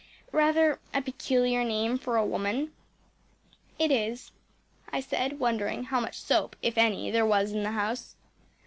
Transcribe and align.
rather 0.31 0.79
a 0.95 1.01
peculiar 1.03 1.63
name 1.63 1.95
for 1.95 2.17
a 2.17 2.25
woman?‚ÄĚ 2.25 2.71
“It 3.77 3.91
is,‚ÄĚ 3.91 4.89
I 4.91 4.99
said, 4.99 5.39
wondering 5.39 5.83
how 5.83 5.99
much 5.99 6.17
soap, 6.19 6.55
if 6.63 6.75
any, 6.75 7.11
there 7.11 7.23
was 7.23 7.51
in 7.51 7.61
the 7.61 7.73
house. 7.73 8.15